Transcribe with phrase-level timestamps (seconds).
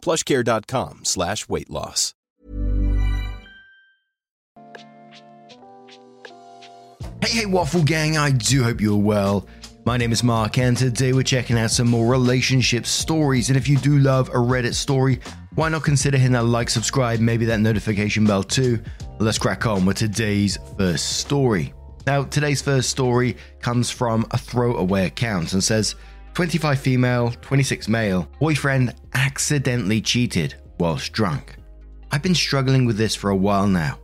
[0.00, 2.14] plushcare.com slash weight loss.
[7.22, 9.46] Hey, hey, Waffle Gang, I do hope you're well.
[9.84, 13.48] My name is Mark, and today we're checking out some more relationship stories.
[13.50, 15.20] And if you do love a Reddit story,
[15.54, 18.82] why not consider hitting that like, subscribe, maybe that notification bell too?
[19.18, 21.74] Let's crack on with today's first story.
[22.06, 25.94] Now, today's first story comes from a throwaway account and says
[26.34, 31.56] 25 female, 26 male, boyfriend accidentally cheated whilst drunk.
[32.12, 33.98] I've been struggling with this for a while now.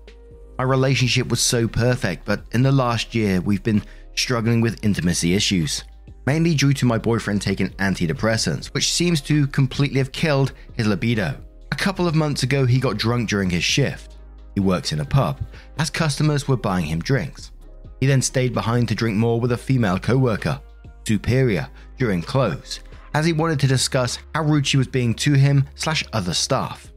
[0.59, 3.83] My relationship was so perfect, but in the last year, we've been
[4.15, 5.85] struggling with intimacy issues,
[6.27, 11.39] mainly due to my boyfriend taking antidepressants, which seems to completely have killed his libido.
[11.73, 14.17] A couple of months ago, he got drunk during his shift.
[14.55, 15.41] He works in a pub,
[15.79, 17.53] as customers were buying him drinks.
[18.01, 20.61] He then stayed behind to drink more with a female co worker,
[21.07, 21.69] Superior,
[21.99, 22.81] during close,
[23.15, 26.93] as he wanted to discuss how rude she was being to him slash other staff.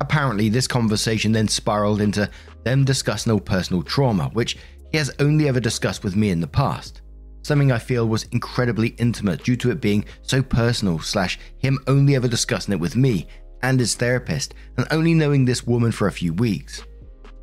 [0.00, 2.30] Apparently, this conversation then spiraled into
[2.64, 4.58] them discussing their personal trauma, which
[4.92, 7.00] he has only ever discussed with me in the past.
[7.42, 12.16] Something I feel was incredibly intimate due to it being so personal, slash, him only
[12.16, 13.28] ever discussing it with me
[13.62, 16.82] and his therapist, and only knowing this woman for a few weeks.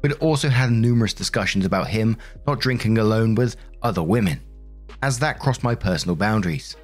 [0.02, 4.42] We'd also had numerous discussions about him not drinking alone with other women,
[5.02, 6.76] as that crossed my personal boundaries.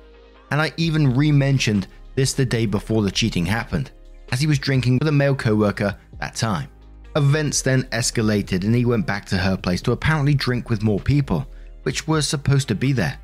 [0.51, 3.91] And I even re mentioned this the day before the cheating happened,
[4.31, 6.69] as he was drinking with a male co worker that time.
[7.15, 10.99] Events then escalated and he went back to her place to apparently drink with more
[10.99, 11.47] people,
[11.83, 13.17] which were supposed to be there.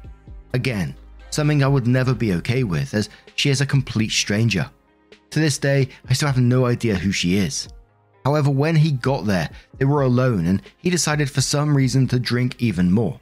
[0.53, 0.95] Again,
[1.29, 4.69] something I would never be okay with, as she is a complete stranger.
[5.31, 7.67] To this day, I still have no idea who she is.
[8.23, 12.19] However, when he got there, they were alone and he decided for some reason to
[12.19, 13.19] drink even more.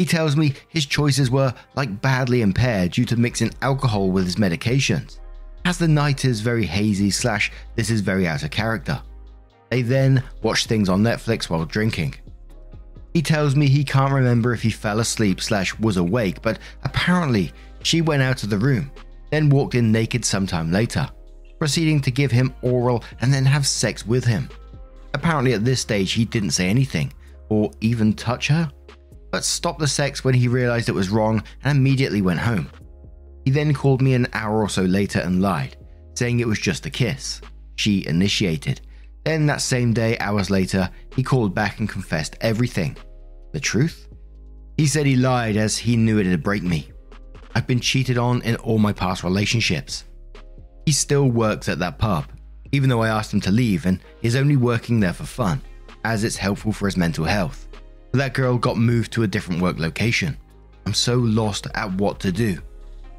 [0.00, 4.36] He tells me his choices were like badly impaired due to mixing alcohol with his
[4.36, 5.18] medications,
[5.66, 9.02] as the night is very hazy slash this is very out of character.
[9.68, 12.14] They then watch things on Netflix while drinking.
[13.12, 17.52] He tells me he can't remember if he fell asleep slash was awake, but apparently
[17.82, 18.90] she went out of the room,
[19.30, 21.10] then walked in naked sometime later,
[21.58, 24.48] proceeding to give him oral and then have sex with him.
[25.12, 27.12] Apparently at this stage he didn't say anything,
[27.50, 28.72] or even touch her,
[29.30, 32.68] but stopped the sex when he realized it was wrong and immediately went home.
[33.44, 35.76] He then called me an hour or so later and lied,
[36.14, 37.40] saying it was just a kiss.
[37.76, 38.80] She initiated,
[39.24, 42.96] then, that same day, hours later, he called back and confessed everything.
[43.52, 44.08] The truth?
[44.76, 46.90] He said he lied as he knew it'd break me.
[47.54, 50.04] I've been cheated on in all my past relationships.
[50.86, 52.26] He still works at that pub,
[52.72, 55.60] even though I asked him to leave, and he's only working there for fun,
[56.04, 57.68] as it's helpful for his mental health.
[58.10, 60.36] But that girl got moved to a different work location.
[60.86, 62.60] I'm so lost at what to do.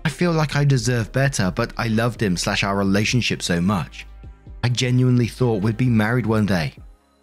[0.04, 4.06] I feel like I deserve better, but I loved him slash our relationship so much.
[4.64, 6.74] I genuinely thought we'd be married one day.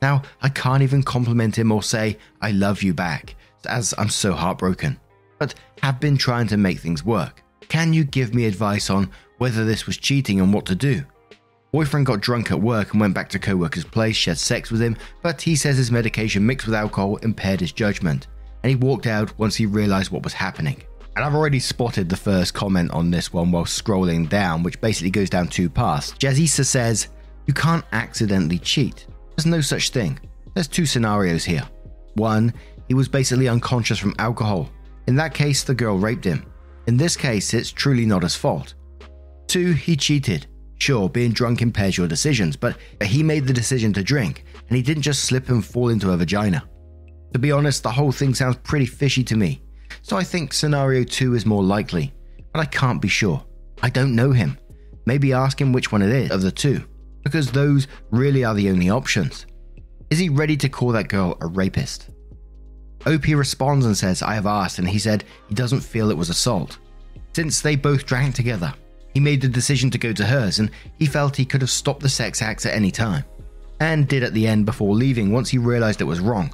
[0.01, 3.35] Now, I can't even compliment him or say, I love you back,
[3.67, 4.99] as I'm so heartbroken,
[5.39, 7.43] but have been trying to make things work.
[7.69, 11.05] Can you give me advice on whether this was cheating and what to do?
[11.71, 14.81] Boyfriend got drunk at work and went back to co-worker's place, she had sex with
[14.81, 18.27] him, but he says his medication mixed with alcohol impaired his judgment,
[18.63, 20.83] and he walked out once he realized what was happening.
[21.15, 25.11] And I've already spotted the first comment on this one while scrolling down, which basically
[25.11, 26.13] goes down two paths.
[26.13, 27.09] Jazisa says,
[27.47, 29.07] you can't accidentally cheat.
[29.37, 30.19] There's no such thing.
[30.55, 31.69] There's two scenarios here.
[32.15, 32.55] One,
[32.89, 34.71] he was basically unconscious from alcohol.
[35.07, 36.47] In that case, the girl raped him.
[36.87, 38.75] In this case, it's truly not his fault.
[39.49, 40.47] Two, he cheated.
[40.79, 44.83] Sure, being drunk impairs your decisions, but he made the decision to drink, and he
[44.83, 46.63] didn't just slip and fall into her vagina.
[47.33, 49.61] To be honest, the whole thing sounds pretty fishy to me,
[50.03, 52.15] so I think scenario 2 is more likely,
[52.53, 53.45] but I can't be sure.
[53.83, 54.57] I don't know him.
[55.05, 56.85] Maybe ask him which one it is of the two
[57.29, 59.47] because those really are the only options.
[60.11, 62.09] Is he ready to call that girl a rapist?
[63.07, 66.31] OP responds and says, I have asked, and he said he doesn't feel it was
[66.31, 66.79] assault.
[67.35, 68.73] Since they both drank together,
[69.15, 72.01] he made the decision to go to hers, and he felt he could have stopped
[72.01, 73.25] the sex acts at any time,
[73.81, 76.53] and did at the end before leaving once he realized it was wrong.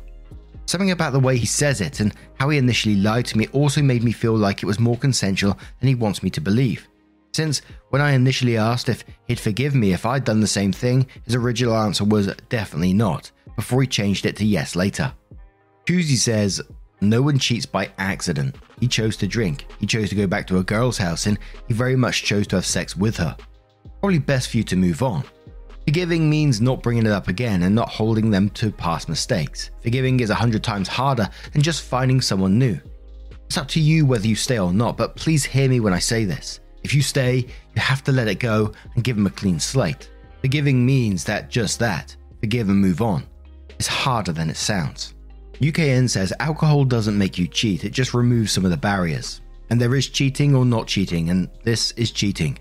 [0.67, 3.83] Something about the way he says it and how he initially lied to me also
[3.83, 6.89] made me feel like it was more consensual than he wants me to believe.
[7.35, 11.07] Since when I initially asked if he'd forgive me if I'd done the same thing,
[11.25, 15.13] his original answer was definitely not, before he changed it to yes later.
[15.85, 16.63] Kuzi says,
[17.01, 18.55] No one cheats by accident.
[18.85, 21.39] He chose to drink, he chose to go back to a girl's house, and
[21.69, 23.35] he very much chose to have sex with her.
[24.01, 25.25] Probably best for you to move on.
[25.87, 29.71] Forgiving means not bringing it up again and not holding them to past mistakes.
[29.83, 32.79] Forgiving is a hundred times harder than just finding someone new.
[33.47, 35.99] It's up to you whether you stay or not, but please hear me when I
[35.99, 36.61] say this.
[36.83, 40.11] If you stay, you have to let it go and give them a clean slate.
[40.43, 43.25] Forgiving means that just that forgive and move on.
[43.79, 45.15] It's harder than it sounds.
[45.61, 49.41] UKN says alcohol doesn't make you cheat, it just removes some of the barriers.
[49.71, 52.59] And there is cheating or not cheating, and this is cheating.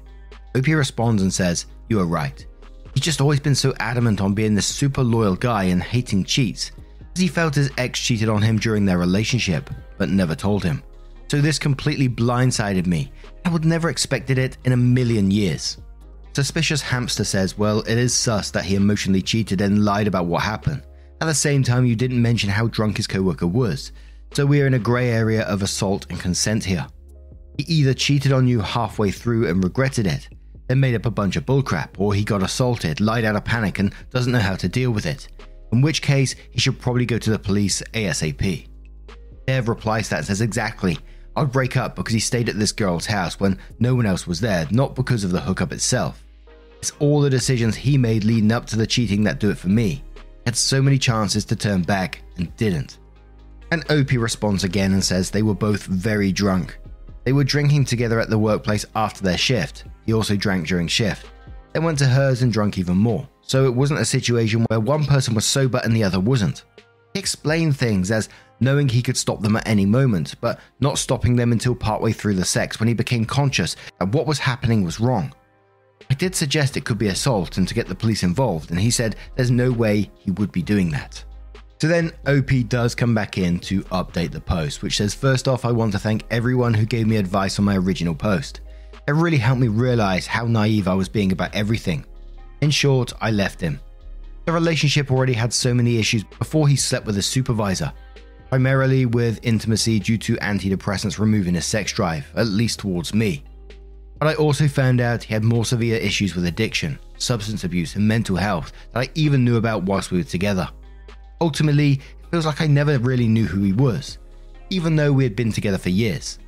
[0.55, 2.45] OP responds and says, You are right.
[2.93, 6.71] He's just always been so adamant on being this super loyal guy and hating cheats,
[7.15, 10.83] as he felt his ex cheated on him during their relationship, but never told him.
[11.29, 13.11] So this completely blindsided me.
[13.43, 15.77] I would never expected it in a million years.
[16.33, 20.43] Suspicious Hamster says, Well, it is sus that he emotionally cheated and lied about what
[20.43, 20.83] happened.
[21.23, 23.93] At the same time, you didn't mention how drunk his coworker was,
[24.33, 26.85] so we are in a grey area of assault and consent here.
[27.57, 30.27] He either cheated on you halfway through and regretted it,
[30.67, 33.79] then made up a bunch of bullcrap, or he got assaulted, lied out of panic,
[33.79, 35.29] and doesn't know how to deal with it.
[35.71, 38.67] In which case, he should probably go to the police ASAP.
[39.47, 40.97] Dev replies that says exactly.
[41.37, 44.41] I'd break up because he stayed at this girl's house when no one else was
[44.41, 46.21] there, not because of the hookup itself.
[46.79, 49.69] It's all the decisions he made leading up to the cheating that do it for
[49.69, 50.03] me.
[50.45, 52.99] Had so many chances to turn back and didn't.
[53.71, 56.77] And Opie responds again and says they were both very drunk.
[57.23, 59.85] They were drinking together at the workplace after their shift.
[60.05, 61.27] He also drank during shift.
[61.71, 63.27] They went to hers and drank even more.
[63.41, 66.65] So it wasn't a situation where one person was sober and the other wasn't.
[67.13, 68.29] He explained things as
[68.59, 72.35] knowing he could stop them at any moment, but not stopping them until partway through
[72.35, 75.33] the sex when he became conscious that what was happening was wrong.
[76.09, 78.91] I did suggest it could be assault and to get the police involved, and he
[78.91, 81.23] said there's no way he would be doing that.
[81.81, 85.65] So then OP does come back in to update the post, which says First off,
[85.65, 88.61] I want to thank everyone who gave me advice on my original post.
[89.07, 92.05] It really helped me realize how naive I was being about everything.
[92.61, 93.81] In short, I left him.
[94.45, 97.91] The relationship already had so many issues before he slept with a supervisor,
[98.49, 103.43] primarily with intimacy due to antidepressants removing his sex drive, at least towards me.
[104.23, 108.07] But I also found out he had more severe issues with addiction, substance abuse, and
[108.07, 110.69] mental health that I even knew about whilst we were together.
[111.41, 114.19] Ultimately, it feels like I never really knew who he was,
[114.69, 116.39] even though we had been together for years.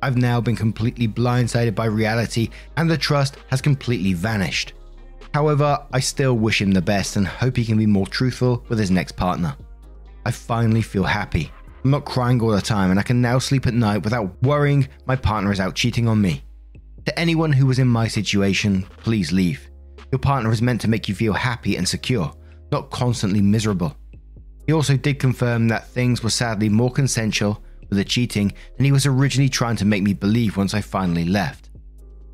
[0.00, 2.48] I've now been completely blindsided by reality,
[2.78, 4.72] and the trust has completely vanished.
[5.34, 8.78] However, I still wish him the best and hope he can be more truthful with
[8.78, 9.54] his next partner.
[10.24, 11.52] I finally feel happy.
[11.84, 14.88] I'm not crying all the time, and I can now sleep at night without worrying
[15.04, 16.42] my partner is out cheating on me.
[17.08, 19.70] To anyone who was in my situation, please leave.
[20.12, 22.30] Your partner is meant to make you feel happy and secure,
[22.70, 23.96] not constantly miserable.
[24.66, 28.92] He also did confirm that things were sadly more consensual with the cheating than he
[28.92, 31.70] was originally trying to make me believe once I finally left.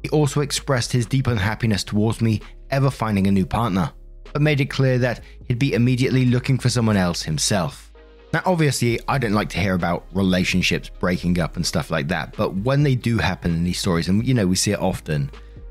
[0.02, 2.40] He also expressed his deep unhappiness towards me
[2.70, 3.92] ever finding a new partner,
[4.32, 7.93] but made it clear that he'd be immediately looking for someone else himself.
[8.34, 12.36] Now, obviously, I don't like to hear about relationships breaking up and stuff like that,
[12.36, 15.30] but when they do happen in these stories, and you know, we see it often,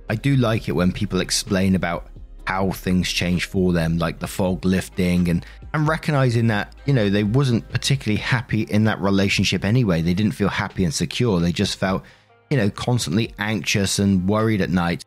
[0.09, 2.07] I do like it when people explain about
[2.47, 7.09] how things change for them, like the fog lifting and and recognizing that you know
[7.09, 10.01] they wasn't particularly happy in that relationship anyway.
[10.01, 11.41] They didn't feel happy and secure.
[11.41, 12.03] They just felt
[12.49, 15.03] you know constantly anxious and worried at night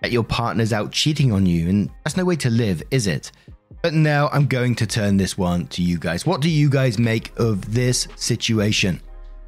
[0.00, 3.32] that your partner's out cheating on you, and that's no way to live, is it?
[3.82, 6.26] But now I'm going to turn this one to you guys.
[6.26, 9.00] What do you guys make of this situation?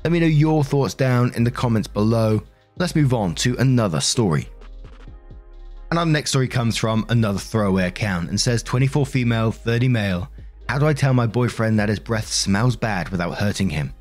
[0.05, 2.43] Let me know your thoughts down in the comments below.
[2.79, 4.49] Let's move on to another story.
[5.91, 10.31] And our next story comes from another throwaway account and says 24 female, 30 male.
[10.69, 13.93] How do I tell my boyfriend that his breath smells bad without hurting him?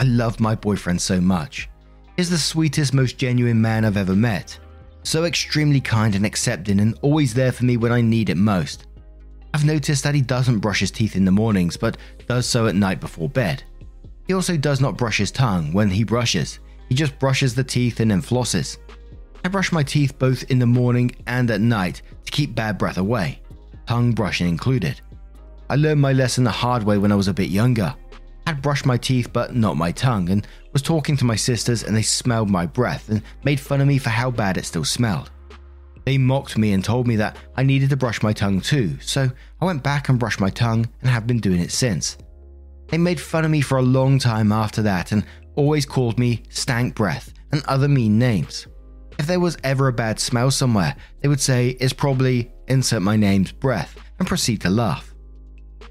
[0.00, 1.68] I love my boyfriend so much.
[2.16, 4.58] He's the sweetest, most genuine man I've ever met.
[5.02, 8.86] So extremely kind and accepting and always there for me when I need it most.
[9.54, 12.74] I've noticed that he doesn't brush his teeth in the mornings, but does so at
[12.74, 13.62] night before bed.
[14.26, 16.58] He also does not brush his tongue when he brushes,
[16.92, 18.76] he just brushes the teeth and then flosses.
[19.46, 22.98] I brush my teeth both in the morning and at night to keep bad breath
[22.98, 23.40] away,
[23.86, 25.00] tongue brushing included.
[25.70, 27.94] I learned my lesson the hard way when I was a bit younger.
[28.46, 31.82] I had brushed my teeth but not my tongue, and was talking to my sisters
[31.82, 34.84] and they smelled my breath and made fun of me for how bad it still
[34.84, 35.30] smelled.
[36.04, 39.30] They mocked me and told me that I needed to brush my tongue too, so
[39.60, 42.18] I went back and brushed my tongue and have been doing it since.
[42.88, 46.42] They made fun of me for a long time after that and always called me
[46.48, 48.66] stank breath and other mean names.
[49.18, 53.16] If there was ever a bad smell somewhere, they would say it's probably insert my
[53.16, 55.14] name's breath and proceed to laugh.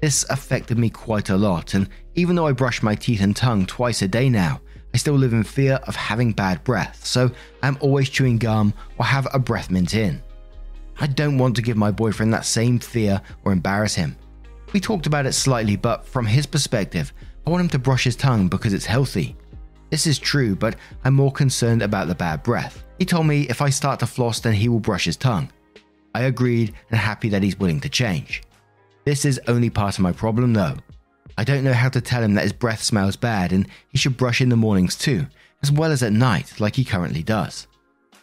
[0.00, 3.66] This affected me quite a lot, and even though I brush my teeth and tongue
[3.66, 4.60] twice a day now,
[4.94, 7.30] I still live in fear of having bad breath, so
[7.62, 10.22] I'm always chewing gum or have a breath mint in.
[11.00, 14.16] I don't want to give my boyfriend that same fear or embarrass him.
[14.72, 17.12] We talked about it slightly, but from his perspective,
[17.46, 19.36] I want him to brush his tongue because it's healthy.
[19.90, 22.84] This is true, but I'm more concerned about the bad breath.
[22.98, 25.50] He told me if I start to floss, then he will brush his tongue.
[26.14, 28.42] I agreed and happy that he's willing to change.
[29.04, 30.76] This is only part of my problem though.
[31.36, 34.16] I don't know how to tell him that his breath smells bad and he should
[34.16, 35.26] brush in the mornings too,
[35.62, 37.66] as well as at night, like he currently does.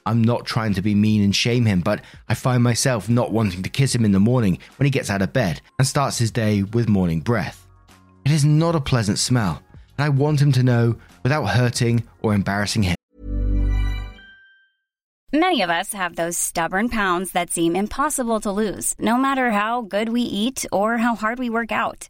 [0.05, 3.63] I'm not trying to be mean and shame him, but I find myself not wanting
[3.63, 6.31] to kiss him in the morning when he gets out of bed and starts his
[6.31, 7.67] day with morning breath.
[8.25, 9.61] It is not a pleasant smell,
[9.97, 12.95] and I want him to know without hurting or embarrassing him.
[15.31, 19.81] Many of us have those stubborn pounds that seem impossible to lose, no matter how
[19.81, 22.09] good we eat or how hard we work out.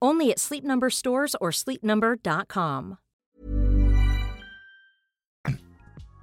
[0.00, 2.98] Only at Sleep Number stores or sleepnumber.com.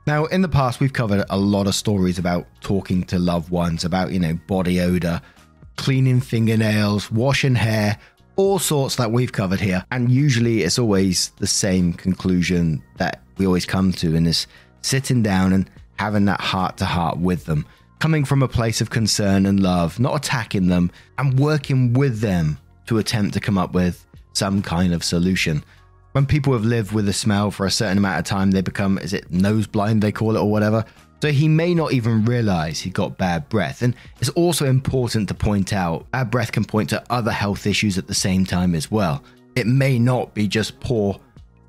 [0.08, 3.84] Now, in the past, we've covered a lot of stories about talking to loved ones,
[3.84, 5.20] about, you know, body odor,
[5.78, 7.98] cleaning fingernails, washing hair,
[8.36, 9.84] all sorts that we've covered here.
[9.92, 14.46] And usually it's always the same conclusion that we always come to in this
[14.84, 17.66] sitting down and having that heart to heart with them,
[17.98, 22.60] coming from a place of concern and love, not attacking them, and working with them
[22.88, 25.64] to attempt to come up with some kind of solution.
[26.12, 28.98] When people have lived with a smell for a certain amount of time, they become,
[28.98, 30.86] is it nose blind, they call it, or whatever?
[31.22, 33.82] So he may not even realize he got bad breath.
[33.82, 37.98] And it's also important to point out bad breath can point to other health issues
[37.98, 39.24] at the same time as well.
[39.56, 41.20] It may not be just poor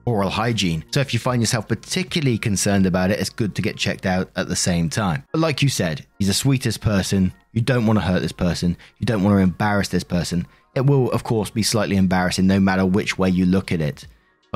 [0.04, 0.84] oral hygiene.
[0.92, 4.30] So if you find yourself particularly concerned about it, it's good to get checked out
[4.36, 5.24] at the same time.
[5.32, 7.32] But like you said, he's the sweetest person.
[7.52, 8.76] You don't want to hurt this person.
[8.98, 10.46] You don't want to embarrass this person.
[10.76, 14.06] It will, of course, be slightly embarrassing no matter which way you look at it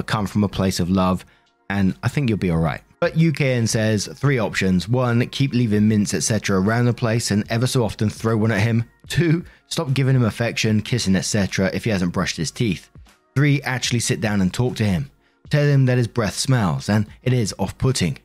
[0.00, 1.27] but come from a place of love,
[1.69, 2.81] and I think you'll be alright.
[3.00, 4.89] But UKN says three options.
[4.89, 6.59] One, keep leaving mints, etc.
[6.59, 8.85] around the place and ever so often throw one at him.
[9.09, 11.71] Two, stop giving him affection, kissing, etc.
[11.75, 12.89] if he hasn't brushed his teeth.
[13.35, 15.11] Three, actually sit down and talk to him.
[15.50, 18.19] Tell him that his breath smells and it is off putting.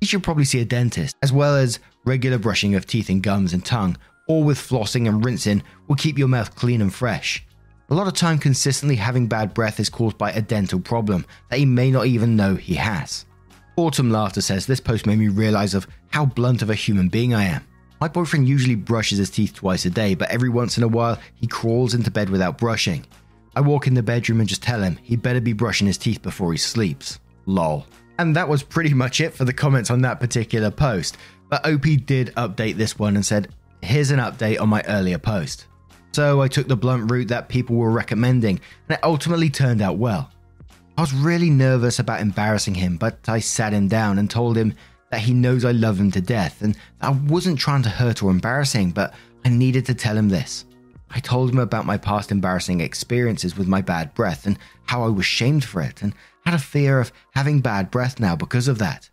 [0.00, 3.54] He should probably see a dentist, as well as regular brushing of teeth and gums
[3.54, 7.44] and tongue, all with flossing and rinsing will keep your mouth clean and fresh.
[7.90, 11.58] A lot of time consistently having bad breath is caused by a dental problem that
[11.58, 13.26] he may not even know he has.
[13.76, 17.34] Autumn Laughter says this post made me realize of how blunt of a human being
[17.34, 17.66] I am.
[18.00, 21.18] My boyfriend usually brushes his teeth twice a day, but every once in a while
[21.34, 23.04] he crawls into bed without brushing.
[23.56, 26.22] I walk in the bedroom and just tell him he better be brushing his teeth
[26.22, 27.20] before he sleeps.
[27.46, 27.86] Lol.
[28.18, 31.18] And that was pretty much it for the comments on that particular post.
[31.50, 33.48] But OP did update this one and said,
[33.84, 35.66] Here's an update on my earlier post.
[36.12, 39.98] So I took the blunt route that people were recommending, and it ultimately turned out
[39.98, 40.30] well.
[40.96, 44.74] I was really nervous about embarrassing him, but I sat him down and told him
[45.10, 48.30] that he knows I love him to death and I wasn't trying to hurt or
[48.30, 49.12] embarrass him, but
[49.44, 50.64] I needed to tell him this.
[51.10, 55.08] I told him about my past embarrassing experiences with my bad breath and how I
[55.08, 56.14] was shamed for it and
[56.46, 59.10] had a fear of having bad breath now because of that.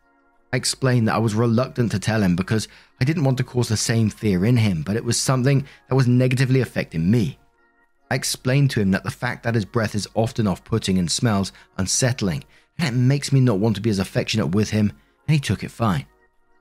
[0.54, 2.68] I explained that I was reluctant to tell him because
[3.00, 5.96] I didn't want to cause the same fear in him, but it was something that
[5.96, 7.38] was negatively affecting me.
[8.10, 11.10] I explained to him that the fact that his breath is often off putting and
[11.10, 12.44] smells unsettling,
[12.78, 14.92] and it makes me not want to be as affectionate with him,
[15.28, 16.06] and he took it fine.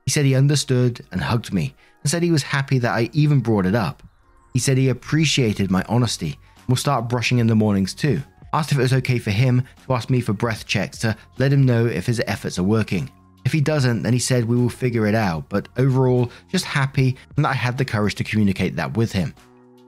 [0.04, 3.40] He said he understood and hugged me, and said he was happy that I even
[3.40, 4.04] brought it up.
[4.52, 8.22] He said he appreciated my honesty and will start brushing in the mornings too.
[8.52, 11.52] Asked if it was okay for him to ask me for breath checks to let
[11.52, 13.10] him know if his efforts are working.
[13.50, 17.16] If he doesn't, then he said we will figure it out, but overall, just happy
[17.34, 19.34] and that I had the courage to communicate that with him.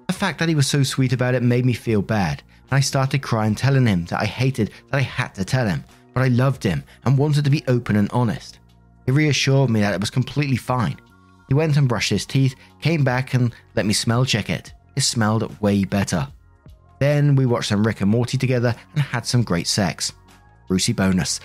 [0.08, 2.80] The fact that he was so sweet about it made me feel bad, and I
[2.80, 6.26] started crying, telling him that I hated that I had to tell him, but I
[6.26, 8.58] loved him and wanted to be open and honest.
[9.06, 11.00] He reassured me that it was completely fine.
[11.46, 14.72] He went and brushed his teeth, came back and let me smell check it.
[14.96, 16.26] It smelled way better.
[16.98, 20.12] Then we watched some Rick and Morty together and had some great sex.
[20.72, 21.38] Brucey bonus.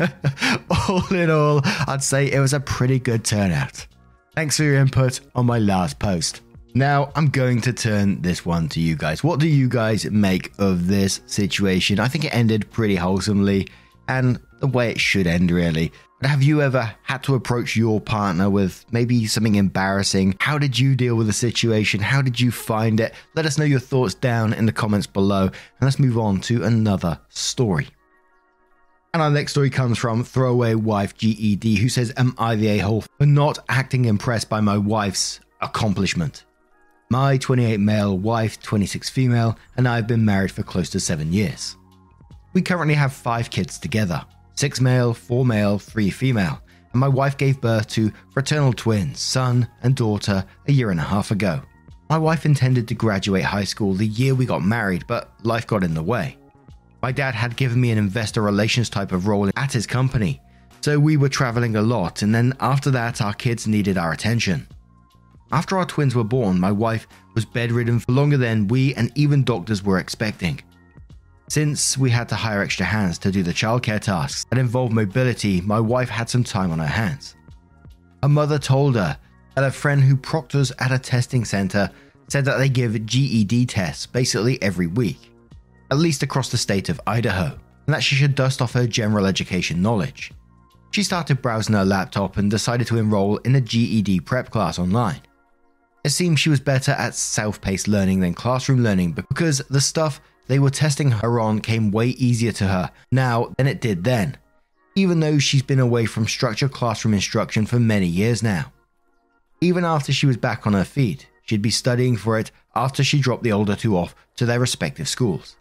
[0.88, 3.86] all in all, I'd say it was a pretty good turnout.
[4.34, 6.40] Thanks for your input on my last post.
[6.74, 9.22] Now, I'm going to turn this one to you guys.
[9.22, 12.00] What do you guys make of this situation?
[12.00, 13.68] I think it ended pretty wholesomely
[14.08, 15.92] and the way it should end, really.
[16.20, 20.34] But have you ever had to approach your partner with maybe something embarrassing?
[20.40, 22.00] How did you deal with the situation?
[22.00, 23.14] How did you find it?
[23.36, 26.64] Let us know your thoughts down in the comments below, and let's move on to
[26.64, 27.86] another story.
[29.14, 32.78] And our next story comes from Throwaway Wife GED, who says, Am I the a
[32.78, 36.44] hole for not acting impressed by my wife's accomplishment?
[37.10, 41.32] My 28 male, wife 26 female, and I have been married for close to seven
[41.32, 41.76] years.
[42.54, 44.20] We currently have five kids together
[44.56, 46.60] six male, four male, three female,
[46.92, 51.04] and my wife gave birth to fraternal twins, son and daughter, a year and a
[51.04, 51.62] half ago.
[52.10, 55.84] My wife intended to graduate high school the year we got married, but life got
[55.84, 56.36] in the way.
[57.04, 60.40] My dad had given me an investor relations type of role at his company,
[60.80, 64.66] so we were traveling a lot, and then after that, our kids needed our attention.
[65.52, 69.44] After our twins were born, my wife was bedridden for longer than we and even
[69.44, 70.62] doctors were expecting.
[71.50, 75.60] Since we had to hire extra hands to do the childcare tasks that involved mobility,
[75.60, 77.36] my wife had some time on her hands.
[78.22, 79.18] Her mother told her
[79.56, 81.90] that a friend who proctors at a testing center
[82.28, 85.33] said that they give GED tests basically every week
[85.90, 89.26] at least across the state of Idaho, and that she should dust off her general
[89.26, 90.32] education knowledge.
[90.90, 95.20] She started browsing her laptop and decided to enroll in a GED prep class online.
[96.04, 100.20] It seemed she was better at self paced learning than classroom learning because the stuff
[100.46, 104.36] they were testing her on came way easier to her now than it did then,
[104.94, 108.72] even though she's been away from structured classroom instruction for many years now.
[109.60, 113.18] Even after she was back on her feet, she'd be studying for it after she
[113.18, 115.56] dropped the older two off to their respective schools.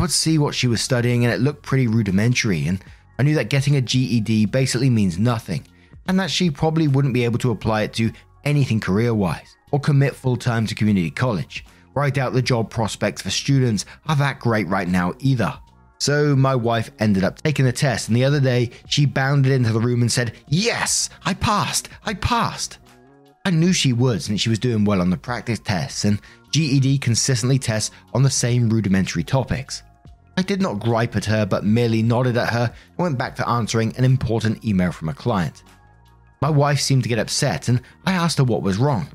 [0.00, 2.82] I would see what she was studying and it looked pretty rudimentary, and
[3.18, 5.66] I knew that getting a GED basically means nothing,
[6.08, 8.10] and that she probably wouldn't be able to apply it to
[8.44, 12.70] anything career wise or commit full time to community college, where I doubt the job
[12.70, 15.52] prospects for students are that great right now either.
[15.98, 19.70] So my wife ended up taking the test, and the other day she bounded into
[19.70, 22.78] the room and said, Yes, I passed, I passed.
[23.44, 26.96] I knew she would since she was doing well on the practice tests, and GED
[26.96, 29.82] consistently tests on the same rudimentary topics.
[30.40, 33.46] I did not gripe at her, but merely nodded at her and went back to
[33.46, 35.64] answering an important email from a client.
[36.40, 39.06] My wife seemed to get upset, and I asked her what was wrong.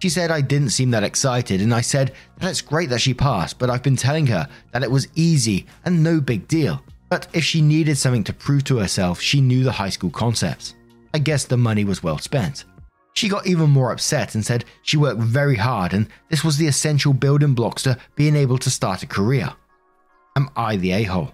[0.00, 3.14] She said I didn't seem that excited, and I said that it's great that she
[3.14, 6.82] passed, but I've been telling her that it was easy and no big deal.
[7.08, 10.74] But if she needed something to prove to herself, she knew the high school concepts.
[11.14, 12.64] I guess the money was well spent.
[13.14, 16.66] She got even more upset and said she worked very hard and this was the
[16.66, 19.52] essential building blocks to being able to start a career.
[20.34, 21.32] Am I the a hole?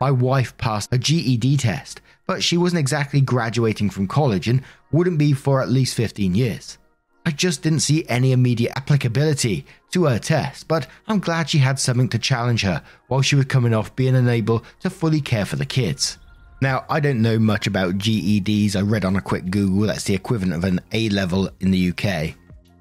[0.00, 5.18] My wife passed a GED test, but she wasn't exactly graduating from college and wouldn't
[5.18, 6.78] be for at least 15 years.
[7.24, 11.78] I just didn't see any immediate applicability to her test, but I'm glad she had
[11.78, 15.56] something to challenge her while she was coming off being unable to fully care for
[15.56, 16.18] the kids.
[16.62, 18.74] Now, I don't know much about GEDs.
[18.74, 21.90] I read on a quick Google that's the equivalent of an A level in the
[21.90, 22.34] UK.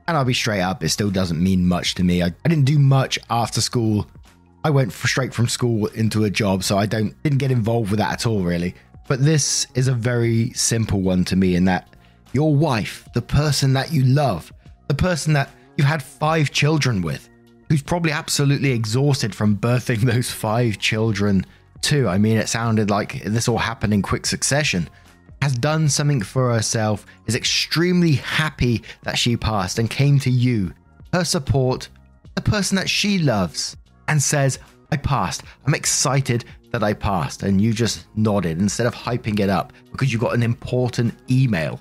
[0.07, 2.23] And I'll be straight up, it still doesn't mean much to me.
[2.23, 4.07] I, I didn't do much after school
[4.63, 7.99] I went straight from school into a job, so I don't didn't get involved with
[7.99, 8.75] that at all, really.
[9.07, 11.95] But this is a very simple one to me in that
[12.33, 14.51] your wife, the person that you love,
[14.87, 17.29] the person that you've had five children with,
[17.69, 21.45] who's probably absolutely exhausted from birthing those five children
[21.81, 22.07] too.
[22.07, 24.89] I mean, it sounded like this all happened in quick succession.
[25.41, 30.73] Has done something for herself, is extremely happy that she passed and came to you,
[31.13, 31.87] her support,
[32.35, 33.77] the person that she loves
[34.09, 34.59] and says,
[34.91, 35.43] I passed.
[35.65, 37.43] I'm excited that I passed.
[37.43, 41.79] And you just nodded instead of hyping it up because you got an important email.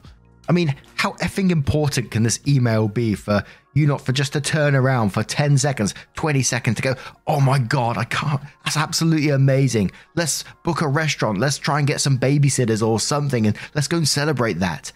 [0.49, 4.41] I mean, how effing important can this email be for you not for just to
[4.41, 6.95] turn around for 10 seconds, 20 seconds to go,
[7.27, 8.41] oh my God, I can't.
[8.65, 9.91] That's absolutely amazing.
[10.17, 11.39] Let's book a restaurant.
[11.39, 14.91] Let's try and get some babysitters or something and let's go and celebrate that.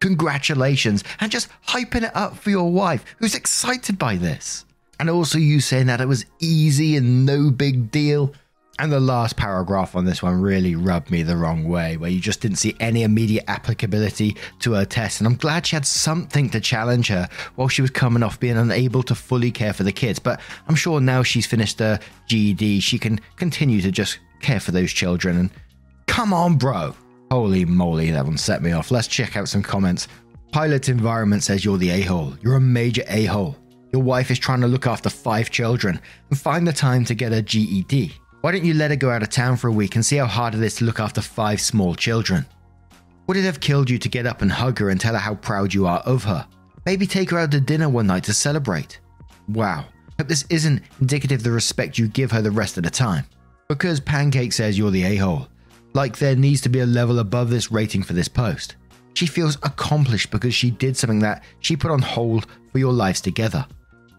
[0.00, 1.04] Congratulations.
[1.20, 4.64] And just hyping it up for your wife who's excited by this.
[5.00, 8.32] And also, you saying that it was easy and no big deal.
[8.80, 12.18] And the last paragraph on this one really rubbed me the wrong way, where you
[12.18, 15.20] just didn't see any immediate applicability to her test.
[15.20, 18.56] And I'm glad she had something to challenge her while she was coming off being
[18.56, 20.18] unable to fully care for the kids.
[20.18, 24.72] But I'm sure now she's finished her GED, she can continue to just care for
[24.72, 25.36] those children.
[25.36, 25.50] And
[26.06, 26.96] come on, bro.
[27.30, 28.90] Holy moly, that one set me off.
[28.90, 30.08] Let's check out some comments.
[30.50, 32.34] Pilot Environment says you're the a hole.
[32.42, 33.56] You're a major a hole.
[33.94, 37.32] Your wife is trying to look after five children and find the time to get
[37.32, 38.12] a GED.
[38.40, 40.26] Why don't you let her go out of town for a week and see how
[40.26, 42.44] hard it is to look after five small children?
[43.28, 45.36] Would it have killed you to get up and hug her and tell her how
[45.36, 46.44] proud you are of her?
[46.84, 48.98] Maybe take her out to dinner one night to celebrate.
[49.46, 49.84] Wow,
[50.18, 53.24] hope this isn't indicative of the respect you give her the rest of the time.
[53.68, 55.46] Because Pancake says you're the a hole.
[55.92, 58.74] Like there needs to be a level above this rating for this post.
[59.14, 63.20] She feels accomplished because she did something that she put on hold for your lives
[63.20, 63.64] together.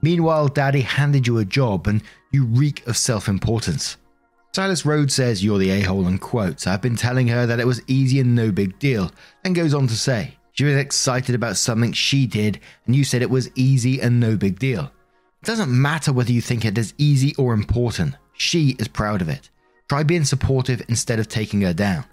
[0.06, 3.98] Meanwhile, daddy handed you a job and you reek of self importance.
[4.54, 7.65] Silas Rhodes says you're the a hole and quotes, I've been telling her that it
[7.65, 9.12] was easy and no big deal,
[9.44, 13.24] and goes on to say, she was excited about something she did, and you said
[13.24, 14.91] it was easy and no big deal.
[15.41, 19.30] It doesn't matter whether you think it is easy or important, she is proud of
[19.30, 19.50] it.
[19.89, 22.06] Try being supportive instead of taking her down.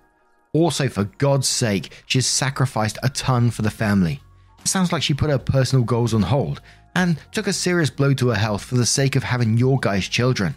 [0.54, 4.22] Also, for God's sake, she has sacrificed a ton for the family.
[4.60, 6.62] It sounds like she put her personal goals on hold
[6.94, 10.08] and took a serious blow to her health for the sake of having your guys'
[10.08, 10.56] children.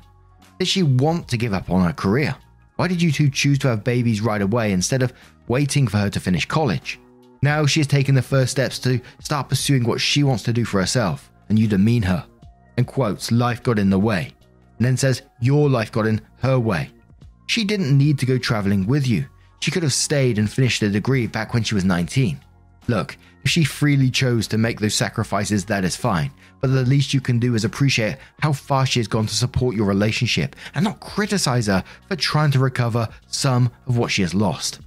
[0.59, 2.35] Did she want to give up on her career?
[2.75, 5.13] Why did you two choose to have babies right away instead of
[5.47, 6.99] waiting for her to finish college?
[7.41, 10.65] Now she has taken the first steps to start pursuing what she wants to do
[10.65, 12.25] for herself, and you demean her.
[12.77, 14.33] And quotes, life got in the way.
[14.77, 16.89] And then says, your life got in her way.
[17.47, 19.25] She didn't need to go traveling with you.
[19.61, 22.39] She could have stayed and finished a degree back when she was 19.
[22.87, 26.31] Look, if she freely chose to make those sacrifices, that is fine.
[26.61, 29.75] But the least you can do is appreciate how far she has gone to support
[29.75, 34.33] your relationship and not criticize her for trying to recover some of what she has
[34.33, 34.79] lost.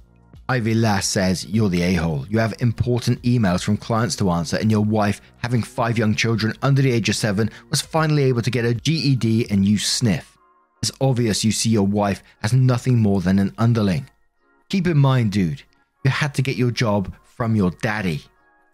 [0.49, 2.25] Ivy Lass says, You're the a hole.
[2.29, 6.53] You have important emails from clients to answer, and your wife, having five young children
[6.61, 10.37] under the age of seven, was finally able to get a GED and you sniff.
[10.81, 14.09] It's obvious you see your wife as nothing more than an underling.
[14.67, 15.63] Keep in mind, dude,
[16.03, 18.23] you had to get your job from your daddy.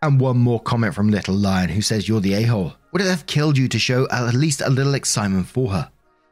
[0.06, 2.76] And one more comment from Little Lion, who says you're the a hole.
[2.92, 5.90] Would it have killed you to show at least a little excitement for her?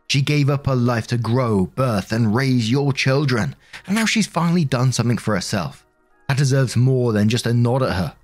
[0.09, 3.55] She gave up her life to grow, birth, and raise your children,
[3.87, 5.87] and now she's finally done something for herself.
[6.29, 8.15] That deserves more than just a nod at her.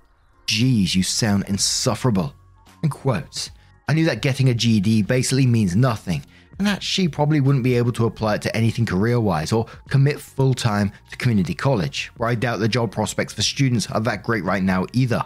[0.46, 2.32] Geez, you sound insufferable.
[2.84, 3.50] In quotes,
[3.88, 6.24] I knew that getting a GD basically means nothing,
[6.58, 9.66] and that she probably wouldn't be able to apply it to anything career wise or
[9.88, 14.00] commit full time to community college, where I doubt the job prospects for students are
[14.02, 15.24] that great right now either.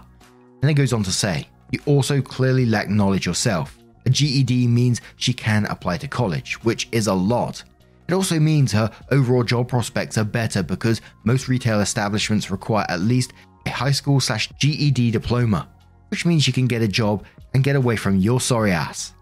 [0.65, 3.77] And it goes on to say, you also clearly lack knowledge yourself.
[4.07, 7.63] A GED means she can apply to college, which is a lot.
[8.09, 13.01] It also means her overall job prospects are better because most retail establishments require at
[13.01, 13.35] least
[13.67, 15.69] a high school slash GED diploma,
[16.09, 19.13] which means she can get a job and get away from your sorry ass.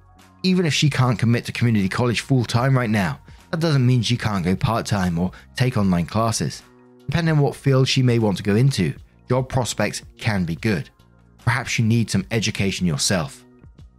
[0.44, 3.18] Even if she can't commit to community college full time right now,
[3.50, 6.62] that doesn't mean she can't go part time or take online classes.
[7.07, 8.94] Depending on what field she may want to go into,
[9.28, 10.88] job prospects can be good.
[11.44, 13.44] Perhaps you need some education yourself.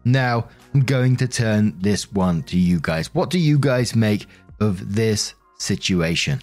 [0.05, 3.13] Now, I'm going to turn this one to you guys.
[3.13, 4.27] What do you guys make
[4.59, 6.41] of this situation?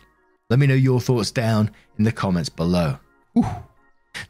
[0.49, 2.99] Let me know your thoughts down in the comments below.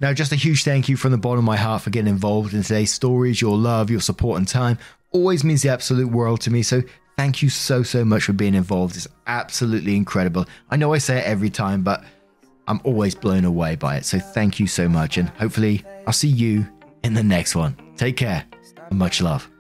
[0.01, 2.55] Now, just a huge thank you from the bottom of my heart for getting involved
[2.55, 3.41] in today's stories.
[3.41, 4.79] Your love, your support, and time
[5.13, 6.63] always means the absolute world to me.
[6.63, 6.83] So,
[7.17, 8.97] thank you so, so much for being involved.
[8.97, 10.47] It's absolutely incredible.
[10.71, 12.05] I know I say it every time, but
[12.71, 14.05] I'm always blown away by it.
[14.05, 15.19] So, thank you so much.
[15.19, 16.69] And hopefully, I'll see you
[17.03, 17.77] in the next one.
[17.97, 18.47] Take care
[18.91, 19.51] and much love.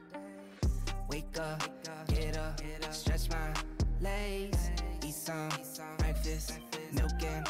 [1.08, 1.60] Wake up,
[2.06, 2.60] get up,
[2.92, 3.52] stretch my
[4.00, 4.70] legs,
[5.04, 5.48] eat some
[5.98, 6.60] breakfast,
[6.92, 7.48] milk and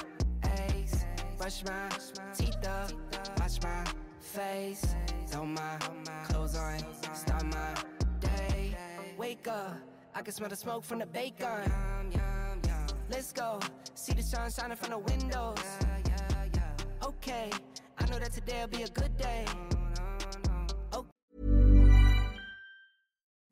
[0.71, 1.05] eggs,
[1.37, 1.91] brush my
[2.35, 2.93] teeth up,
[3.39, 3.85] wash my
[4.19, 4.95] face,
[5.27, 5.77] throw my
[6.25, 6.79] clothes on,
[7.15, 7.75] start my
[8.19, 8.75] day.
[9.19, 9.77] Wake up,
[10.15, 11.71] I can smell the smoke from the bacon.
[13.11, 13.59] Let's go,
[13.95, 15.59] see the sun shining from the windows.
[17.05, 17.51] Okay,
[17.99, 19.45] I know that today'll be a good day.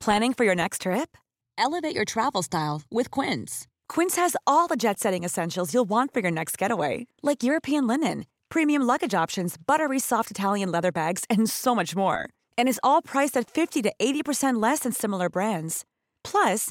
[0.00, 1.16] Planning for your next trip?
[1.58, 3.66] Elevate your travel style with Quince.
[3.88, 7.86] Quince has all the jet setting essentials you'll want for your next getaway, like European
[7.86, 12.30] linen, premium luggage options, buttery soft Italian leather bags, and so much more.
[12.56, 15.84] And is all priced at 50 to 80% less than similar brands.
[16.22, 16.70] Plus,